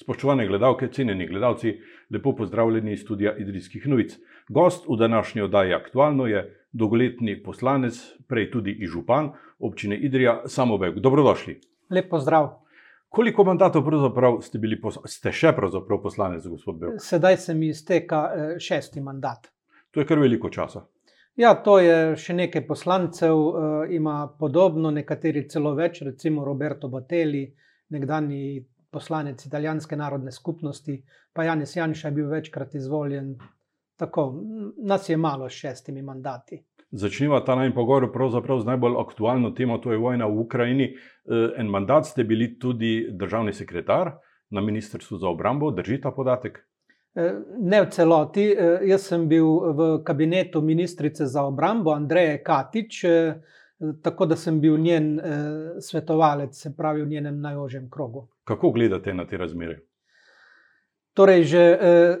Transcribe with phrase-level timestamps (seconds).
[0.00, 1.74] Spoštovane gledalke, cenjeni gledalci,
[2.10, 4.14] lepo pozdravljeni iz studia Idrijskih novic.
[4.48, 6.40] Gost v današnji oddaji aktualno je
[6.72, 10.98] dolgoletni poslanec, prej tudi župan občine Idrija, Samobek.
[10.98, 11.60] Dobrodošli.
[11.90, 12.48] Lep pozdrav.
[13.08, 13.84] Koliko mandatov
[14.42, 16.96] ste bili, ste še pravzaprav poslanec, gospod Bel?
[16.98, 19.52] Sedaj se mi izteka eh, šesti mandat.
[19.90, 20.86] To je kar veliko časa.
[21.36, 27.50] Ja, to je še nekaj poslancev, eh, ima podobno, nekateri celo več, recimo Roberto Batelli,
[27.90, 31.02] nekdani poslanec italijanske narodne skupnosti,
[31.32, 33.38] pa Janis Janša je bil večkrat izvoljen.
[33.96, 34.42] Tako,
[34.76, 36.64] nas je malo s šestimi mandati.
[36.92, 40.84] Začnimo ta najmen pogovor pravzaprav z najbolj aktualno temo, to je vojna v Ukrajini.
[40.84, 44.10] Eh, en mandat ste bili tudi državni sekretar
[44.50, 46.58] na Ministrstvu za obrambo, drži ta podatek?
[47.14, 48.48] Eh, ne v celoti.
[48.50, 53.04] Eh, jaz sem bil v kabinetu ministrice za obrambo Andreje Katič,
[54.02, 55.20] tako da sem bil njen
[55.80, 58.28] svetovalec, se pravi v njenem najožjem krogu.
[58.50, 59.78] Kako gledate na te razmere?
[61.14, 62.16] Torej, že eh,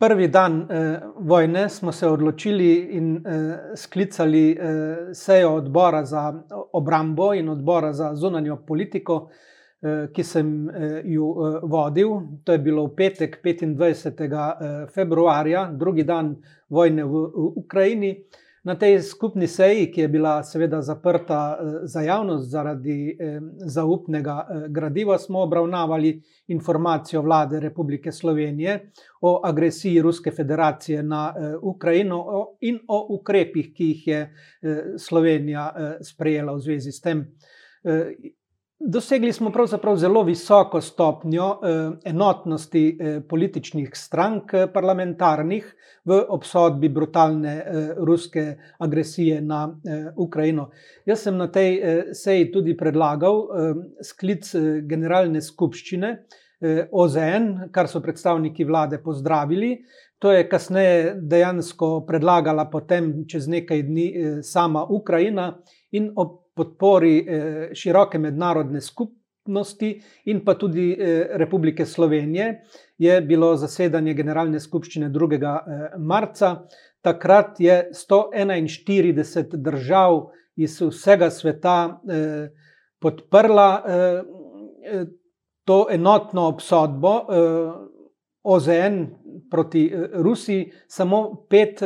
[0.00, 6.24] prvi dan eh, vojne smo se odločili in eh, sklicali eh, sejo odbora za
[6.72, 9.28] obrambo in odbora za zunanjo politiko,
[9.82, 12.16] eh, ki sem eh, jo eh, vodil.
[12.44, 14.24] To je bilo v petek, 25.
[14.24, 16.36] Eh, februarja, drugi dan
[16.68, 18.14] vojne v, v Ukrajini.
[18.64, 24.34] Na tej skupni seji, ki je bila seveda zaprta eh, za javnost zaradi eh, zaupnega
[24.40, 32.24] eh, gradiva, smo obravnavali informacijo vlade Republike Slovenije o agresiji Ruske federacije na Ukrajino
[32.60, 34.20] in o ukrepih, ki jih je
[34.98, 37.24] Slovenija sprejela v zvezi s tem.
[38.82, 46.88] Dosegli smo pravzaprav zelo visoko stopnjo eh, enotnosti eh, političnih strank eh, parlamentarnih v obsodbi
[46.88, 47.64] brutalne
[47.96, 49.76] ruske agresije na
[50.16, 50.70] Ukrajino.
[51.06, 51.76] Jaz sem na tej
[52.16, 53.42] seji tudi predlagal
[54.02, 54.48] sklic
[54.88, 56.14] generalne skupščine
[56.90, 59.74] OZN, kar so predstavniki vlade pozdravili.
[60.18, 64.08] To je kasneje dejansko predlagala potem čez nekaj dni
[64.42, 65.52] sama Ukrajina
[65.92, 69.94] in ob podpori eh, široke mednarodne skupnosti
[70.28, 72.50] in pa tudi eh, Republike Slovenije
[72.98, 75.38] je bilo zasedanje Generalne skupščine 2.
[75.40, 76.56] Eh, marca.
[77.00, 80.18] Takrat je 141 držav
[80.60, 82.02] iz vsega sveta
[83.00, 83.68] podprla
[85.64, 87.14] to enotno obsodbo
[88.42, 88.98] OZN
[89.50, 91.80] proti Rusiji, samo pet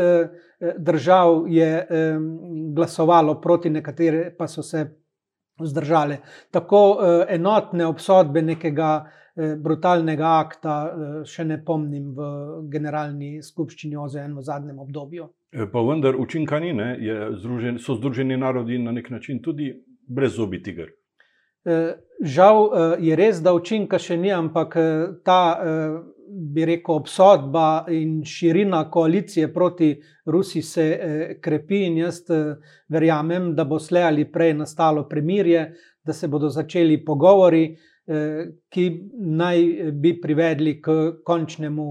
[0.79, 1.71] držav je
[2.75, 4.85] glasovalo proti, nekatere pa so se
[5.61, 6.17] vzdržale.
[6.51, 12.29] Tako eh, enotne obsodbe nekega eh, brutalnega akta eh, še ne pomnim v
[12.71, 15.29] generalni skupščini OZN v zadnjem obdobju.
[15.73, 16.73] Pa vendar učinka ni,
[17.39, 19.71] združen, so združeni narodi na nek način tudi
[20.09, 20.89] brez zobi tiger.
[22.21, 22.59] Žal
[23.01, 24.75] je res, da učinka še ni, ampak
[25.25, 25.39] ta
[26.35, 32.57] bi rekel, obsodba in širina koalicije proti Rusiji se eh, krepi, in jaz eh,
[32.89, 35.75] verjamem, da bo slej ali prej nastalo premirje,
[36.05, 37.65] da se bodo začeli pogovori,
[38.07, 38.87] eh, ki
[39.19, 40.91] naj bi privedli k
[41.25, 41.89] končnemu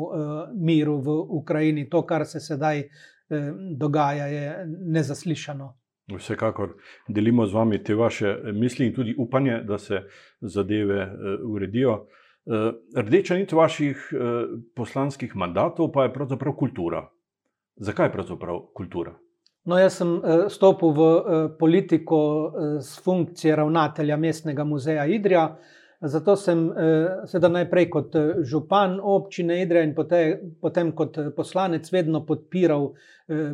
[0.55, 1.89] miru v Ukrajini.
[1.89, 2.83] To, kar se sedaj
[3.77, 5.73] dogaja, je nezaslišano.
[6.13, 6.75] Vsekakor
[7.07, 10.03] delimo z vami te vaše misli in tudi upanje, da se
[10.41, 11.07] zadeve
[11.47, 12.05] uredijo.
[12.45, 14.17] Eh, rdeča nit vaših eh,
[14.75, 17.05] poslanskih mandatov pa je pravzaprav kultura.
[17.75, 19.13] Zakaj je pravzaprav kultura?
[19.65, 21.05] No, jaz sem eh, stopil v
[21.59, 22.19] politiko
[22.83, 25.55] s funkcije ravnatelja mestnega muzeja Idrija.
[26.03, 26.65] Zato sem
[27.31, 29.93] seveda najprej kot župan občine Idrija in
[30.61, 32.89] potem kot poslanec vedno podpiral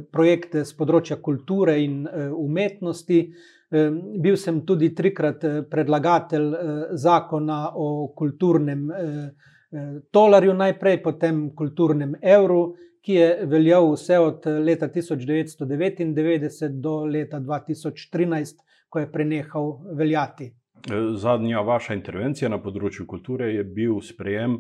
[0.10, 3.20] projekte z področja kulture in umetnosti.
[3.70, 9.30] Bil sem tudi trikrat eh, predlagatelj eh, zakona o kulturnem eh,
[10.12, 12.74] tolarju, najprej potem kulturnem evru,
[13.06, 18.58] ki je veljal vse od leta 1999 do leta 2013,
[18.90, 20.50] ko je prenehal veljati.
[21.16, 24.58] Zadnja vaša intervencija na področju kulture je bil sprejem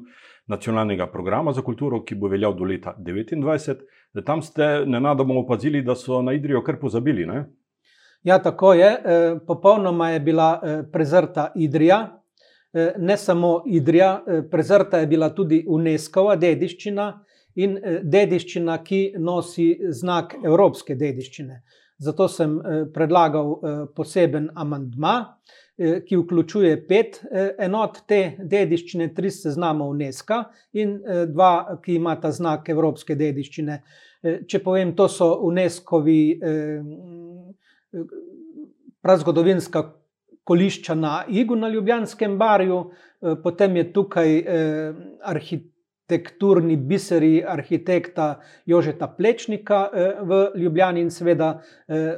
[0.52, 3.82] nacionalnega programa za kulturo, ki bo veljal do leta 2029.
[4.26, 7.26] Tam ste nenadoma opazili, da so na Idrijo kar pozabili.
[7.26, 7.47] Ne?
[8.24, 8.86] Ja, tako je.
[8.86, 12.22] E, popolnoma je bila e, prezrta Idrija,
[12.74, 17.14] e, ne samo Idrija, prezrta je bila tudi UNESCO-va dediščina
[17.56, 21.62] in dediščina, ki nosi znak evropske dediščine.
[22.00, 22.54] Zato sem
[22.94, 23.50] predlagal
[23.96, 25.16] poseben amandma,
[26.08, 27.18] ki vključuje pet
[27.60, 30.38] enot te dediščine, tri seznama UNESCO
[30.80, 30.94] in
[31.34, 33.82] dva, ki imata znak evropske dediščine.
[34.48, 36.22] Če povem, to so UNESCO-vi
[39.02, 39.84] prazgodovinska
[40.44, 42.91] kolišča na Igu na Ljubljanskem barju,
[43.44, 44.44] potem je tukaj
[45.24, 49.90] arhitekturni biseri arhitekta Jožeta Plečnika
[50.22, 51.62] v Ljubljani in seveda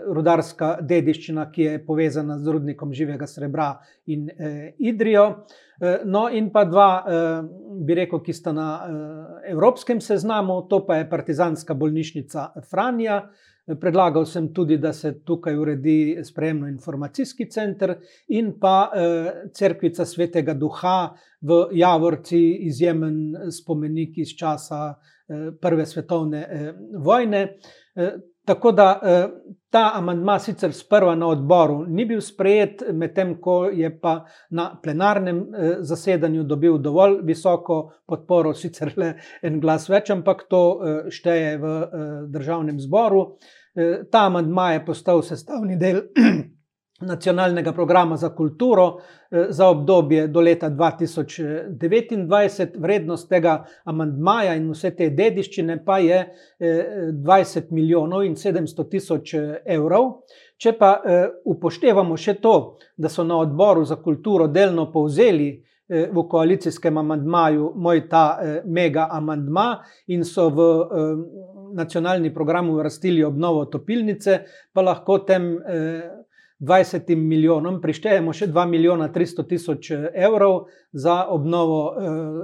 [0.07, 3.73] rudarska dediščina, ki je povezana z rudnikom živega srebra
[4.07, 4.29] in
[4.79, 5.45] Idrijo.
[6.05, 6.89] No, in pa dva,
[7.85, 8.67] bi rekel, ki sta na
[9.49, 13.23] evropskem seznamu, to pa je Partizanska bolnišnica Franja.
[13.65, 17.93] Predlagal sem tudi, da se tukaj uredi sprejemno-informacijski center
[18.33, 18.89] in pa
[19.53, 24.95] Cerkvica svetega Duha v Javorci, izjemen spomenik iz časa
[25.61, 27.45] Prve svetovne vojne.
[28.45, 28.87] Tako da
[29.69, 34.15] ta amantma sicer sprva na odboru ni bil sprejet, medtem ko je pa
[34.49, 35.43] na plenarnem
[35.85, 40.63] zasedanju dobil dovolj visoko podporo, sicer le en glas več, ampak to
[41.09, 41.75] šteje v
[42.33, 43.27] državnem zboru.
[44.11, 46.01] Ta amantma je postal sestavni del
[47.01, 48.97] nacionalnega programa za kulturo
[49.49, 52.67] za obdobje do leta 2029.
[52.77, 59.33] Vrednost tega amantmaja in vse te dediščine pa je 20 milijonov in 700 tisoč
[59.65, 60.11] evrov.
[60.57, 61.01] Če pa
[61.45, 68.09] upoštevamo še to, da so na odboru za kulturo delno povzeli v koalicijskem amantmaju moj
[68.09, 70.85] ta mega amantma in so v
[71.75, 74.39] nacionalni program uvrstili obnovo topilnice,
[74.73, 75.59] pa lahko tem
[76.61, 81.95] 20 milijonom prištejemo še 2 milijona 300 tisoč evrov za obnovo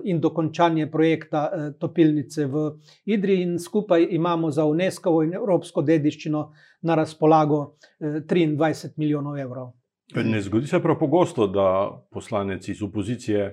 [0.03, 2.63] in dokončanje projekta topilnice v
[3.05, 6.41] Idriji, in skupaj imamo za Unescovo in evropsko dediščino
[6.81, 9.71] na razpolago 23 milijonov evrov.
[10.15, 13.51] Ne zgodi se prav pogosto, da poslanec iz opozicije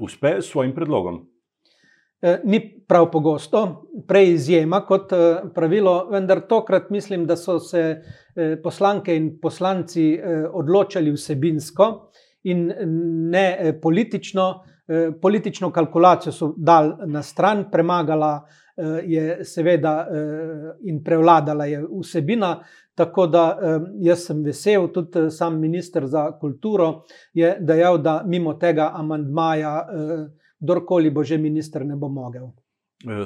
[0.00, 1.26] uspe s svojim predlogom.
[2.44, 5.12] Ni prav pogosto, prej izjema kot
[5.54, 8.02] pravilo, vendar tokrat mislim, da so se
[8.62, 10.20] poslanke in poslanci
[10.52, 11.86] odločali vsebinsko
[12.42, 12.72] in
[13.30, 14.50] ne politično.
[15.22, 18.46] Politično kalkulacijo so dali na stran, premagala
[19.06, 20.08] je seveda
[20.82, 22.56] in prevladala je vsebina.
[22.94, 23.44] Tako da
[24.02, 29.86] jaz sem vesel, tudi sam minister za kulturo je dejal, da mimo tega amandmaja
[30.60, 32.50] kdorkoli bo že minister, ne bo mogel.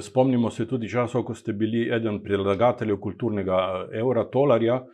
[0.01, 4.85] Spomnimo se tudi časov, ko ste bili eden predlagateljev kulturnega evra, tolarja,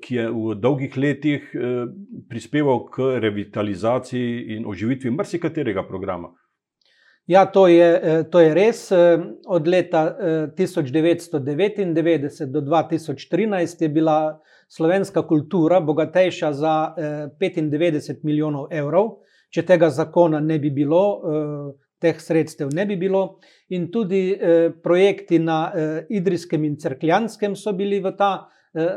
[0.00, 1.46] ki je v dolgih letih
[2.28, 6.28] prispeval k revitalizaciji in oživitvi marsikaterega programa.
[7.26, 8.84] Ja, to je, to je res.
[9.46, 10.04] Od leta
[10.56, 16.74] tisoč devetsto devetindevetdeset do dva tisoč trinajst je bila slovenska kultura bogatejša za
[17.40, 19.22] petindevetdeset milijonov evrov.
[19.50, 21.02] Če tega zakona ne bi bilo,
[22.00, 23.40] teh sredstev ne bi bilo.
[23.74, 24.38] In tudi
[24.82, 25.60] projekti na
[26.08, 28.32] Idrijskem in Cerkljanskem so bili v ta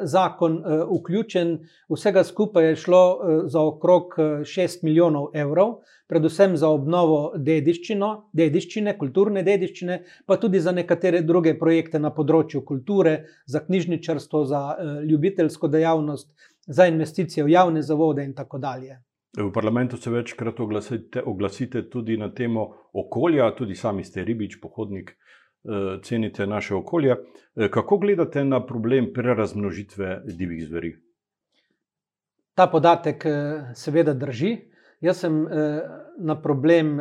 [0.04, 0.60] zakon
[0.90, 1.58] vključeni.
[1.90, 3.04] Vsega skupaj je šlo
[3.50, 4.16] za okrog
[4.46, 12.00] šest milijonov evrov, predvsem za obnovo dediščine, kulturne dediščine, pa tudi za nekatere druge projekte
[12.00, 14.62] na področju kulture, za knjižničarstvo, za
[15.10, 16.30] ljubiteljsko dejavnost,
[16.68, 19.02] za investicije v javne zavode in tako dalje.
[19.38, 25.16] V parlamentu se večkrat oglasite, oglasite tudi na temo okolja, tudi sami ste ribič, pohodnik,
[26.04, 27.16] cenite naše okolje.
[27.72, 30.96] Kako gledate na problem prerazmnožitve divjih zveri?
[32.56, 33.26] Ta podatek
[33.76, 34.58] seveda drži.
[35.02, 35.48] Jaz sem
[36.20, 37.00] na problem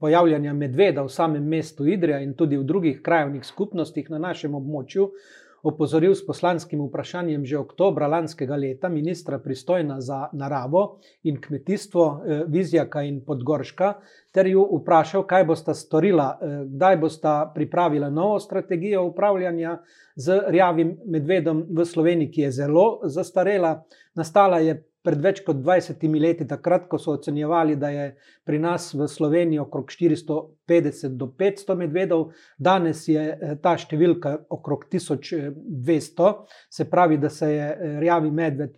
[0.00, 5.10] pojavljanja medveda v samem mestu Idrija in tudi v drugih krajevnih skupnostih na našem območju
[5.62, 13.02] opozoril s poslanskim vprašanjem že oktobra lanskega leta ministra, pristojna za naravo in kmetijstvo, Vizjaka
[13.02, 13.94] in Podgorška,
[14.32, 19.78] ter ju vprašal, kaj bosta storila, kdaj bosta pripravila novo strategijo upravljanja
[20.16, 23.82] z rjavim medvedom v Sloveniji, ki je zelo zastarela.
[24.14, 28.06] Nastala je pred več kot dvajsetimi leti, takrat ko so ocenjevali, da je
[28.46, 34.86] pri nas v Sloveniji okrog štiristo petdeset do petsto medvedov, danes je ta številka okrog
[34.90, 36.32] tisoč dvesto.
[36.70, 38.76] Se pravi, da se je rjavi medved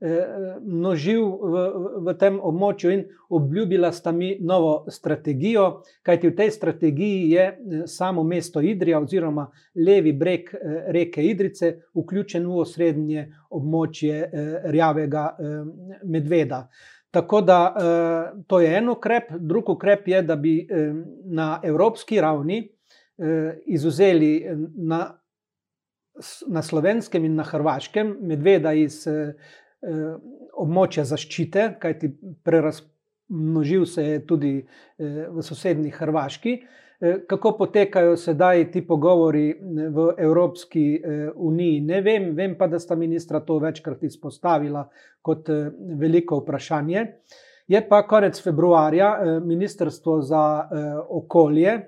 [0.00, 1.64] premnožil v,
[2.06, 8.24] v tem območju in obljubila sta mi novo strategijo, kajti v tej strategiji je samo
[8.24, 10.50] mesto Idrija oziroma levi breg
[10.88, 14.30] reke Idrijce vključen v osrednje območje
[14.72, 15.36] rjavega
[16.04, 16.68] medveda.
[17.10, 17.60] Tako da
[18.46, 20.66] to je en ukrep, drug ukrep je, da bi
[21.24, 22.62] na evropski ravni
[23.66, 25.16] izvzeli na
[26.48, 29.06] na Slovenskem in na Hrvaškem medveda iz
[30.60, 32.12] območja zaščite, kajti
[33.30, 34.52] množil se je tudi
[34.98, 36.56] v sosednji Hrvaški.
[37.28, 39.46] Kako potekajo sedaj ti pogovori
[39.88, 41.00] v Evropski
[41.34, 44.84] uniji, ne vem, vem pa, da sta ministra to večkrat izpostavila
[45.22, 45.48] kot
[45.96, 47.06] veliko vprašanje.
[47.70, 50.42] Je pa konec februarja Ministrstvo za
[51.08, 51.78] okolje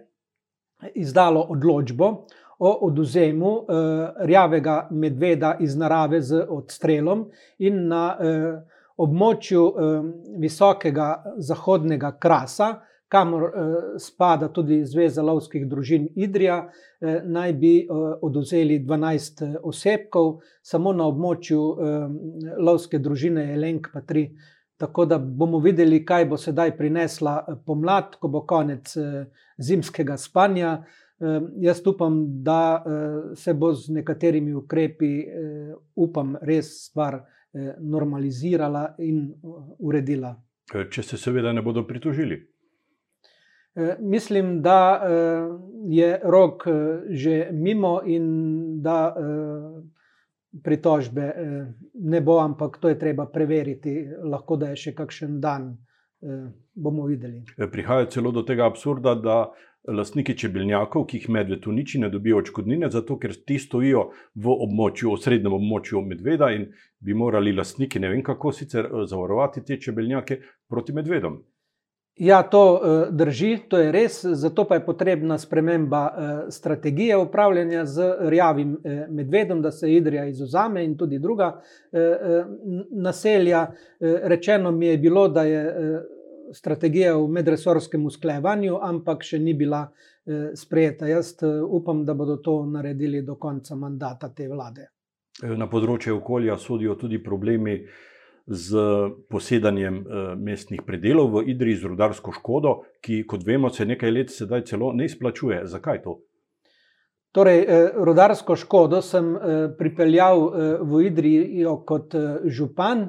[0.95, 2.27] izdalo odločbo
[2.65, 7.25] o oduzemu eh, rjavega medveda iz narave z odstrelom
[7.59, 8.61] in na eh,
[8.97, 10.05] območju eh,
[10.39, 12.69] visokega zahodnega krasa,
[13.11, 16.61] kamor eh, spada tudi Zveza lovskih družin Idrija,
[17.01, 17.91] eh, naj bi eh,
[18.23, 22.09] oduzeli 12 eh, osebkov, samo na območju eh,
[22.63, 24.29] lovske družine Elenk pa 3.
[24.79, 28.95] Tako da bomo videli, kaj bo sedaj prinesla pomlad, ko bo konec
[29.59, 30.83] zimskega spanja.
[31.57, 38.95] Jaz upam, da eh, se bo z nekaterimi ukrepi, eh, upam, res stvar eh, normalizirala
[38.99, 39.29] in
[39.79, 40.35] uredila.
[40.73, 42.41] Če se seveda ne bodo pritožili.
[44.01, 45.01] Mislim, da
[45.89, 46.65] je rok
[47.09, 48.27] že mimo in
[48.83, 49.15] da
[50.63, 51.27] pritožbe
[51.95, 53.95] ne bo, ampak to je treba preveriti.
[54.25, 55.71] Lahko da je še kakšen dan,
[56.75, 57.43] bomo videli.
[57.73, 59.39] Prihaja celo do tega absurda, da
[59.89, 65.15] lastniki čebelnjakov, ki jih medved uniči, ne dobijo odškodnine, zato ker ti stojijo v območju,
[65.15, 66.69] v srednjem območju medveda in
[67.03, 70.39] bi morali lastniki, ne vem kako sicer, eh, zavarovati te čebelnjake
[70.71, 71.43] proti medvedom.
[72.15, 77.87] Ja, to uh, drži, to je res, zato pa je potrebna sprememba uh, strategije upravljanja
[77.87, 78.77] z rjavim
[79.09, 81.63] medvedom, da se Idrija izuzame in tudi druga
[82.91, 83.67] naselja.
[84.01, 85.63] Rečeno mi je bilo, da je
[86.53, 91.09] strategija v medresorskem usklajevanju, ampak še ni bila eh, sprejeta.
[91.11, 94.89] Jaz eh, upam, da bodo to naredili do konca mandata te vlade.
[95.43, 97.81] Eh, na področju okolja sodijo tudi problemi
[98.43, 98.83] z
[99.31, 100.01] posedanjem
[100.43, 104.89] mestnih predelov v Idriji z rudarsko škodo, ki, kot vemo, se nekaj let sedaj celo
[104.93, 105.61] ne izplačuje.
[105.71, 106.17] Zakaj to?
[107.33, 107.63] Torej,
[108.03, 109.31] rudarsko škodo sem
[109.79, 110.43] pripeljal
[110.83, 112.19] v Idrijo kot
[112.51, 113.07] župan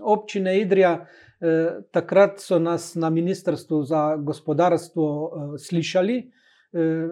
[0.00, 0.94] občine Idrija.
[1.40, 6.30] Eh, takrat so nas na Ministrstvu za gospodarstvo eh, slišali.
[6.72, 7.08] Eh,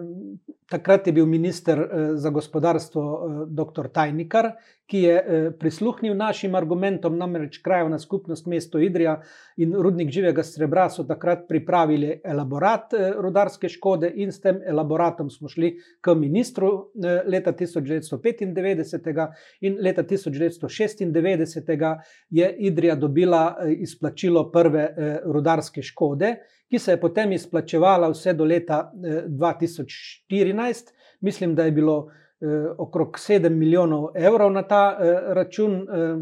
[0.69, 3.03] takrat je bil minister za gospodarstvo
[3.47, 3.87] dr.
[3.87, 4.51] Tajnikar,
[4.87, 9.21] ki je eh, prisluhnil našim argumentom, namreč krajovna skupnost mesto Idrija
[9.57, 15.29] in rudnik živega srebra so takrat pripravili elaborat eh, rudarske škode in s tem elaboratom
[15.29, 19.27] smo šli k ministru eh, leta 1995
[19.61, 21.97] in leta 1996
[22.29, 26.35] je Idrija dobila izplačilo prve rudarske škode,
[26.69, 30.91] ki se je potem izplačevala vse do leta 2014.
[31.21, 32.26] Mislim, da je bilo eh,
[32.77, 36.17] okrog 7 milijonov evrov na ta eh, račun, eh,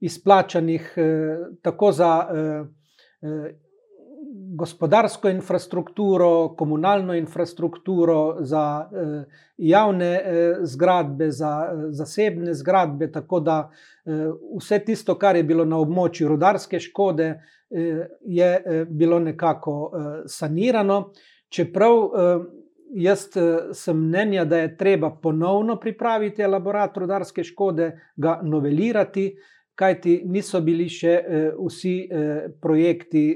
[0.00, 2.64] izplačanih eh, tako za eh,
[3.22, 3.54] eh,
[4.56, 9.24] gospodarsko infrastrukturo, komunalno infrastrukturo, za eh,
[9.56, 13.12] javne eh, zgradbe, za eh, zasebne zgradbe.
[13.12, 13.70] Tako da
[14.04, 14.10] eh,
[14.58, 17.26] vse tisto, kar je bilo na območju rudarske škode,
[17.70, 21.10] eh, je eh, bilo nekako eh, sanirano.
[21.48, 22.38] Čeprav eh,
[22.94, 29.36] jaz eh, sem mnenja, da je treba ponovno pripraviti elaborat rudarske škode, ga novelirati,
[29.74, 33.26] kajti niso bili še eh, vsi eh, projekti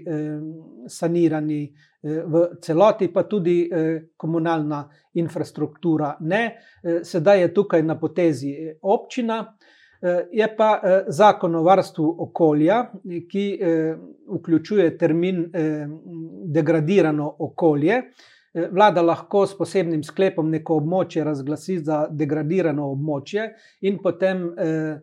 [0.89, 1.63] sanirani
[2.03, 3.69] v celoti, pa tudi
[4.17, 4.79] komunalna
[5.21, 6.39] infrastruktura ne.
[7.05, 9.43] Sedaj je tukaj na potezi občina.
[10.33, 10.71] Je pa
[11.13, 13.45] zakon o varstvu okolja, ki
[14.33, 15.45] vključuje termin
[16.57, 18.01] degradirano okolje,
[18.55, 23.47] vlada lahko s posebnim sklepom neko območje razglasi za degradirano območje
[23.87, 24.97] in potem eh,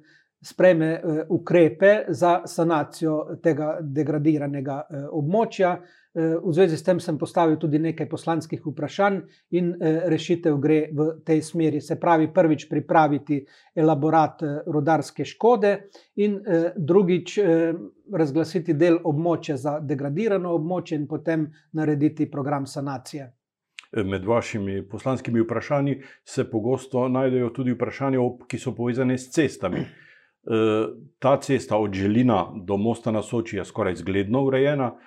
[0.44, 5.78] spreme eh, ukrepe za sanacijo tega degradiranega območja.
[6.18, 9.20] V zvezi s tem sem postavil tudi nekaj poslanskih vprašanj,
[9.54, 9.68] in
[10.10, 11.78] rešitev gre v tej smeri.
[11.78, 13.38] Se pravi, prvič pripraviti
[13.78, 15.76] elaborat rodarske škode,
[16.26, 16.40] in
[16.74, 17.38] drugič
[18.18, 23.37] razglasiti del območja za degradirano območje, in potem narediti program sanacije.
[23.92, 29.80] Med vašimi poslanskimi vprašanji se pogosto najdejo tudi vprašanja, ki so povezane s cestami.
[29.80, 29.88] E,
[31.24, 34.92] ta cesta od Želina do Mosta na Soči je skoraj zgledno urejena.
[34.92, 34.98] E,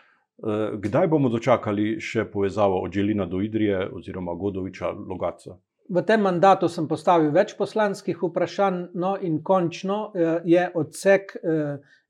[0.80, 5.58] kdaj bomo dočakali še povezavo od Želina do Idrije oziroma Godoviča Logaca?
[5.90, 11.36] V tem mandatu sem postavil več poslanskih vprašanj, no in končno e, je odsek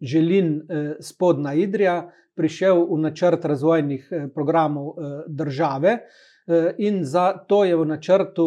[0.00, 0.60] Želin
[1.00, 4.94] spodna Idrija prišel v načrt razvojnih programov
[5.26, 5.98] države.
[6.78, 8.46] In za to je v načrtu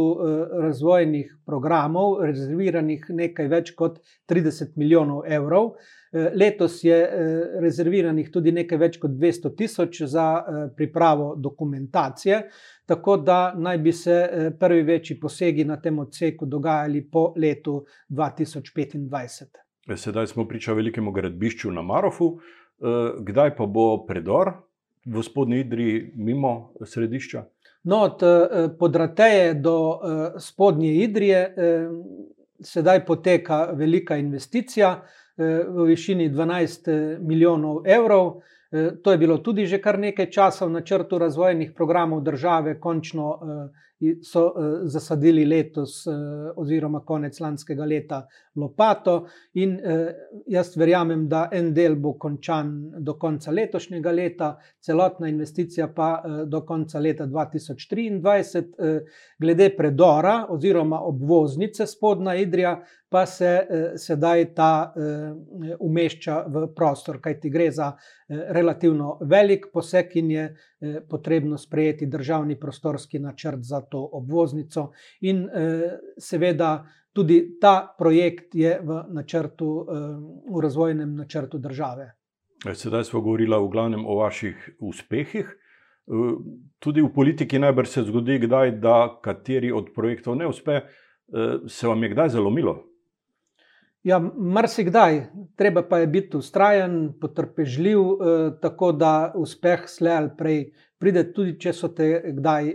[0.62, 5.74] razvojnih programov rezerviranih nekaj več kot 30 milijonov evrov.
[6.13, 6.98] Letos je
[7.62, 10.27] rezerviranih tudi nekaj več kot 200 tisoč za
[10.77, 12.41] pripravo dokumentacije,
[12.86, 14.17] tako da naj bi se
[14.60, 19.63] prvi večji posegi na tem odseku dogajali po letu 2025.
[19.95, 22.38] Sedaj smo priča velikemu gradbišču na Marofu.
[23.24, 24.51] Kdaj pa bo predor
[25.05, 27.43] v spodnji Idri mimo središča?
[27.83, 28.21] No, od
[28.79, 29.99] Podrateje do
[30.39, 31.55] spodnje Idrije
[32.63, 35.01] sedaj poteka velika investicija
[35.67, 38.41] v višini 12 milijonov evrov.
[39.03, 43.39] To je bilo tudi že kar nekaj časa v načrtu razvojnih programov države, končno
[44.24, 46.07] so zasadili letos,
[46.55, 49.27] oziroma konec lanskega leta, lopato.
[49.53, 49.77] In
[50.48, 56.62] jaz verjamem, da en del bo končan do konca letošnjega leta, celotna investicija pa do
[56.65, 59.00] konca leta 2023.
[59.39, 62.81] Glede predora oziroma obvoznice Spodnja Idrija
[63.13, 63.50] pa se
[64.01, 64.93] sedaj ta
[65.79, 67.91] umešča v prostor, kajti gre za
[68.57, 70.45] relativno velik poseg in je
[71.10, 74.91] potrebno sprejeti državni prostorski načrt za to obvoznico.
[75.21, 75.45] In
[76.17, 79.85] seveda tudi ta projekt je v načrtu,
[80.50, 82.12] v razvojnem načrtu države.
[82.73, 85.51] Sedaj sva govorila v glavnem o vaših uspehih.
[86.79, 90.81] Tudi v politiki najbrž se zgodi kdaj, da kateri od projektov ne uspe.
[91.67, 92.81] Se vam je kdaj zalomilo?
[94.03, 95.21] Ja, marsikdaj,
[95.55, 98.00] treba pa je biti vztrajen, potrpežljiv,
[98.62, 100.59] tako da uspeh slej ali prej
[101.00, 102.67] pride, tudi če so te kdaj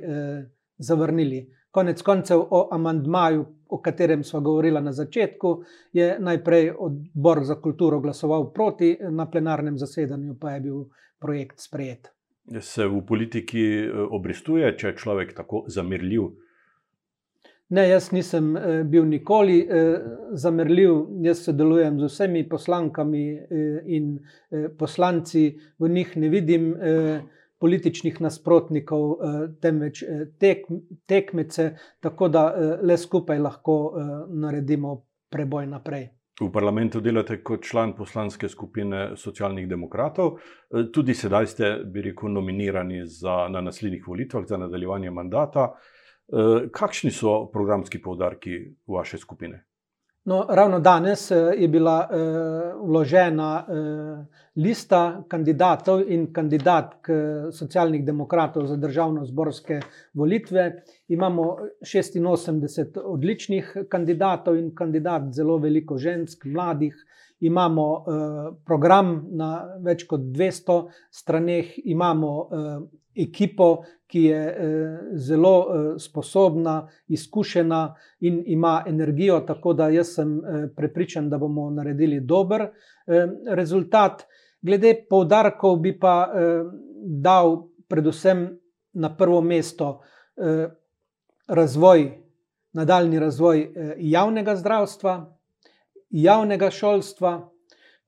[0.79, 1.47] zavrnili.
[1.71, 8.01] Konec koncev o amandmaju, o katerem sva govorila na začetku, je najprej odbor za kulturo
[8.01, 10.85] glasoval proti, na plenarnem zasedanju pa je bil
[11.21, 12.09] projekt sprejet.
[12.61, 13.63] Se v politiki
[14.11, 16.31] obrestuje, če je človek tako zamerljiv?
[17.69, 18.55] Ne, jaz nisem
[18.89, 19.59] bil nikoli
[20.33, 23.25] zamerljiv, jaz sodelujem z vsemi poslankami
[23.85, 24.15] in
[24.79, 26.71] poslanci, v njih ne vidim
[27.59, 29.17] političnih nasprotnikov,
[29.63, 30.05] temveč
[31.07, 32.45] tekmece, tako da
[32.83, 33.79] le skupaj lahko
[34.29, 36.09] naredimo preboj naprej.
[36.41, 40.37] V parlamentu delate kot član poslanske skupine Socialnih demokratov.
[40.95, 45.73] Tudi sedaj ste, bi rekel, nominirani za na naslednjih volitvah za nadaljevanje mandata.
[46.73, 49.65] Kakšni so programski poudarki vaše skupine?
[50.29, 52.09] No, ravno danes je bila
[52.85, 53.65] vložena
[54.57, 57.09] lista kandidatov in kandidatk
[57.53, 59.81] Socialnih demokratov za državnozborske
[60.13, 60.83] volitve.
[61.09, 66.93] Imamo šestinosemdeset odličnih kandidatov in kandidatk, zelo veliko žensk, mladih.
[67.41, 68.05] Imamo
[68.67, 72.35] program na več kot dvesto straneh, imamo
[73.19, 74.43] ekipo, ki je
[75.15, 75.67] zelo
[75.99, 80.41] sposobna, izkušena in ima energijo, tako da jaz sem
[80.77, 82.69] prepričan, da bomo naredili dober
[83.51, 84.25] rezultat.
[84.63, 86.33] Glede poudarkov bi pa
[87.05, 88.49] dal predvsem
[88.93, 90.01] na prvo mesto
[91.49, 92.11] razvoj,
[92.73, 95.37] nadaljnji razvoj javnega zdravstva,
[96.11, 97.51] javnega šolstva.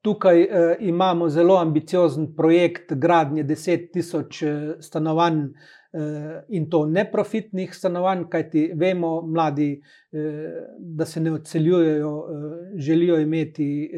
[0.03, 0.47] Tukaj
[0.81, 4.43] imamo zelo ambiciozen projekt gradnje deset tisoč
[4.81, 5.43] stanovanj,
[6.49, 9.83] in to neprofitnih stanovanj, kajti vemo, mladi,
[10.79, 12.13] da se ne odseljujejo,
[12.77, 13.91] želijo imeti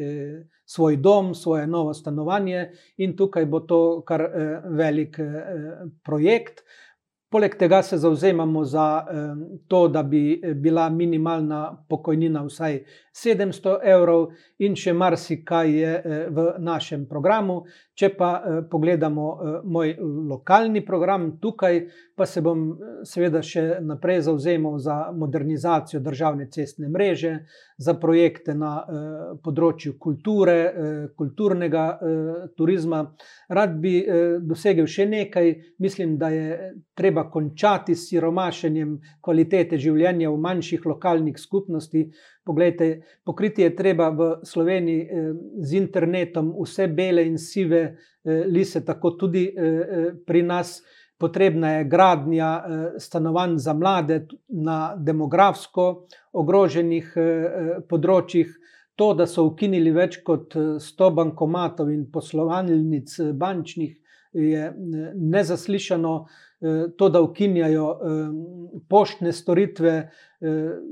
[0.65, 4.25] svoj dom, svoje novo stanovanje, in tukaj bo to kar
[4.65, 5.19] velik
[6.03, 6.65] projekt.
[7.33, 9.05] Poleg tega se zavzemamo za
[9.67, 14.27] to, da bi bila minimalna pokojnina vsaj sedemsto evrov,
[14.61, 15.93] in še marsikaj je
[16.29, 17.63] v našem programu.
[17.93, 18.29] Če pa
[18.71, 19.25] pogledamo
[19.69, 19.91] moj
[20.29, 21.75] lokalni program, tukaj
[22.17, 22.63] pa se bom
[23.05, 27.35] seveda še naprej zavzemal za modernizacijo državne cestne mreže,
[27.77, 28.71] za projekte na
[29.45, 30.57] področju kulture,
[31.17, 31.85] kulturnega
[32.57, 33.03] turizma.
[33.53, 33.99] Rad bi
[34.41, 35.53] dosegel še nekaj,
[35.85, 42.09] mislim, da je treba končati s siromašenjem kvalitete življenja v manjših lokalnih skupnostih.
[42.45, 45.07] Poglejte, pokriti je treba v Sloveniji
[45.63, 49.47] z internetom vse bele in sive lise, tako tudi
[50.25, 50.81] pri nas.
[51.23, 52.49] Potrebna je gradnja
[52.99, 54.17] stanovanj za mlade
[54.49, 55.85] na demografsko
[56.35, 57.13] ogroženih
[57.87, 58.49] področjih.
[58.99, 60.53] To, da so ukinili več kot
[60.83, 63.93] sto bankomatov in poslovalnic bančnih,
[64.33, 64.73] je
[65.15, 66.25] nezaslišano.
[66.97, 67.87] To, da ukinjajo
[68.89, 70.09] poštne storitve,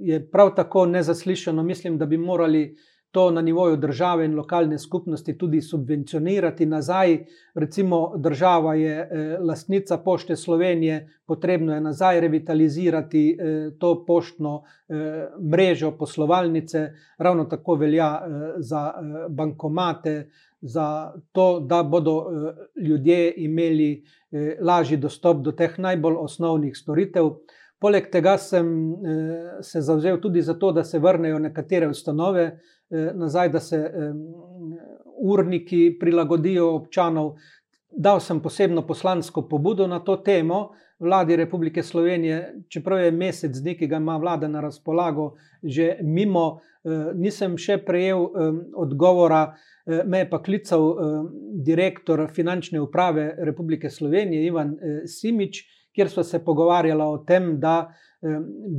[0.02, 1.64] je prav tako nezaslišano.
[1.64, 2.76] Mislim, da bi morali
[3.12, 7.26] to na nivoju države in lokalne skupnosti tudi subvencionirati nazaj.
[7.54, 15.28] Recimo, država je eh, lastnica Pošte Slovenije, potrebno je nazaj revitalizirati eh, to poštno eh,
[15.52, 18.22] mrežo, poslovalnice, ravno tako velja
[18.58, 18.94] za
[19.30, 20.30] bankomate.
[20.62, 22.28] Za to, da bodo
[22.78, 24.04] ljudje imeli
[24.62, 27.32] lažji dostop do teh najbolj osnovnih storitev.
[27.82, 28.68] Poleg tega sem
[29.66, 32.46] se zavzel tudi za to, da se vrnejo nekatere ustanove,
[32.92, 33.92] Eh, nazaj, da se
[35.24, 37.36] urniki prilagodijo občanov.
[37.92, 40.70] Dal sem posebno poslansko pobudo na to temo
[41.02, 45.34] vladi Republike Slovenije, čeprav je mesec dni, ki ga ima vlada na razpolago,
[45.64, 48.28] že mimo, eh, nisem še prejel
[48.76, 49.56] odgovora.
[49.86, 50.96] Eh, me je pa klical
[51.66, 57.94] direktor finančne uprave Republike Slovenije, Ivan Simič, kjer smo se pogovarjali o tem, da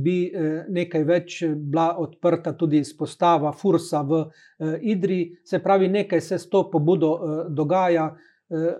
[0.03, 6.21] bi eh, nekaj več bila odprta tudi izpostava Fursa v eh, Idri, se pravi, nekaj
[6.21, 8.13] se s to pobudo eh, dogaja.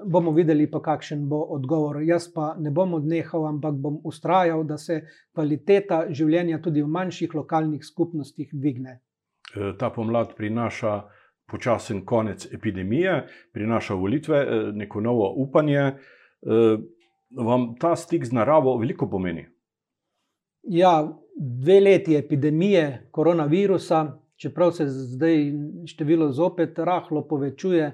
[0.05, 2.01] Bomo videli, pa kakšen bo odgovor.
[2.05, 4.99] Jaz pa ne bom odnehal, ampak bom ustrajal, da se
[5.33, 8.99] kvaliteta življenja tudi v manjših lokalnih skupnostih dvigne.
[9.79, 10.93] Ta pomlad prinaša
[11.49, 15.93] počasen konec epidemije, prinaša volitve, neko novo upanje.
[17.33, 19.47] Vam ta stik z naravo veliko pomeni?
[20.69, 21.01] Ja,
[21.35, 24.05] dve leti epidemije koronavirusa,
[24.37, 25.51] čeprav se zdaj
[25.89, 27.91] število zopet rahlo povečuje,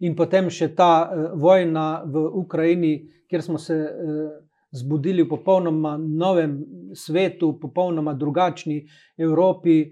[0.00, 2.94] in potem še ta uh, vojna v Ukrajini,
[3.30, 4.30] kjer smo se uh,
[4.72, 6.60] zbudili v popolnoma novem
[6.94, 8.84] svetu, popolnoma drugačni
[9.18, 9.90] Evropi.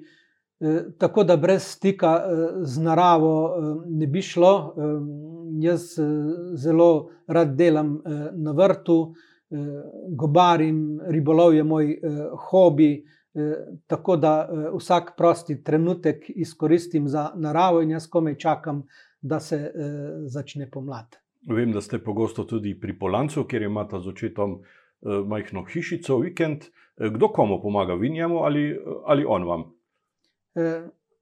[0.99, 2.13] Tako da brez stika
[2.67, 3.35] z naravo
[3.87, 4.75] ne bi šlo.
[5.63, 5.93] Jaz
[6.59, 6.89] zelo
[7.27, 7.93] rad delam
[8.35, 8.97] na vrtu,
[9.51, 9.57] Eh,
[10.09, 11.99] gobarim, ribolov je moj eh,
[12.51, 18.83] hobi, eh, tako da vsak prosti trenutek izkoristim za naravo in jaz komaj čakam,
[19.29, 19.59] da se
[20.33, 21.19] začne pomlad.
[21.49, 24.59] Vem, da ste pogosto tudi pri Polancu, kjer imate z očetom
[25.03, 26.67] majhno hišico, vikend.
[26.99, 28.65] Kdo komu pomaga, vi njemu ali,
[29.07, 29.65] ali on vam?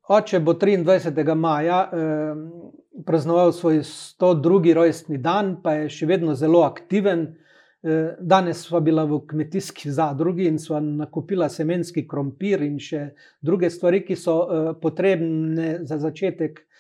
[0.09, 1.35] Oče bo 23.
[1.35, 2.35] maja eh,
[3.07, 4.75] praznoval svoj 102.
[4.75, 7.27] rojstni dan, pa je še vedno zelo aktiven.
[7.83, 13.09] Eh, danes smo bila v kmetijski zadrugi in smo nakupila semenski krompir in še
[13.43, 16.76] druge stvari, ki so eh, potrebne za začetek eh,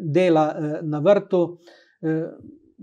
[0.00, 1.58] dela na vrtu.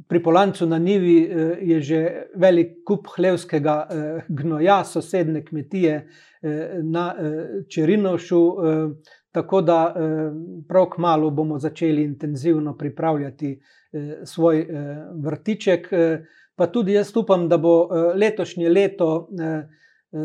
[0.07, 1.17] Pri Polancu na Nivi
[1.61, 1.99] je že
[2.35, 3.87] velik kup hlevskega
[4.29, 6.07] gnoja, sosedne kmetije
[6.83, 7.13] na
[7.69, 8.41] Čerinošu,
[9.31, 9.93] tako da
[10.67, 13.59] prav k malu bomo začeli intenzivno pripravljati
[14.23, 14.67] svoj
[15.23, 15.89] vrtiček
[16.61, 20.19] pa tudi jaz upam, da bo eh, letošnje leto eh, eh,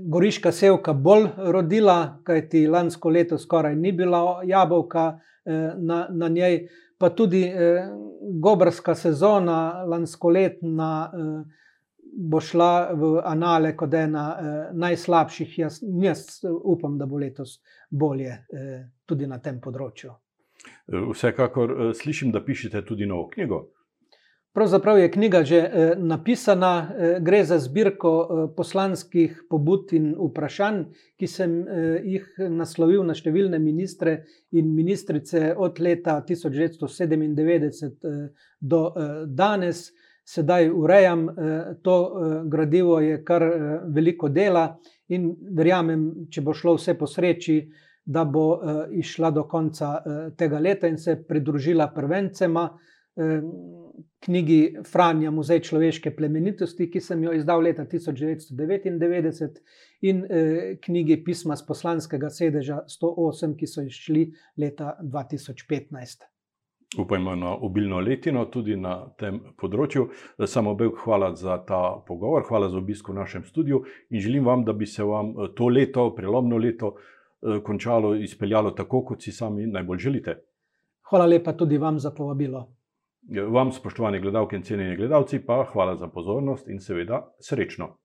[0.00, 5.18] Goriška sevka bolj rodila, kajti lansko leto skoraj ni bila jabolka
[5.76, 7.42] na, na njej, pa tudi
[8.40, 11.10] gobrska sezona lansko letna.
[12.16, 15.58] Bo šla v anale kot ena eh, najslabših.
[15.58, 16.20] Jaz, jaz
[16.62, 17.56] upam, da bo letos
[17.90, 20.12] bolje eh, tudi na tem področju.
[21.10, 23.64] Vsekakor eh, slišim, da pišete tudi novo knjigo.
[24.54, 30.84] Pravzaprav je knjiga že eh, napisana, eh, gre za zbirko eh, poslanskih pobud in vprašanj,
[31.18, 31.66] ki sem
[32.04, 38.28] jih naslovil na številne ministre in ministrice od leta 1997
[38.60, 38.94] do
[39.26, 39.92] danes.
[40.24, 41.28] Sedaj urejam
[41.84, 43.42] to gradivo, je kar
[43.92, 47.70] veliko dela in verjamem, če bo šlo vse po sreči,
[48.04, 50.02] da bo išla do konca
[50.38, 52.70] tega leta in se pridružila prvencema
[54.24, 59.60] knjigi Franja, Muzej človeške plemenitosti, ki sem jo izdal leta 1999,
[60.04, 64.28] in eh, knjigi Pisma z poslanskega sedeža 108, ki so izšli
[64.60, 66.30] leta 2015.
[66.98, 70.06] Upajmo na obilno letino tudi na tem področju.
[70.46, 74.62] Samo Beg, hvala za ta pogovor, hvala za obisk v našem studiu in želim vam,
[74.64, 79.32] da bi se vam eh, to leto, prelomno leto, eh, končalo, izpeljalo tako, kot si
[79.32, 80.38] sami najbolj želite.
[81.10, 82.64] Hvala lepa tudi vam za povabilo.
[83.28, 87.96] Vam, spoštovani gledalci in cenjeni gledalci, pa hvala za pozornost in seveda srečno.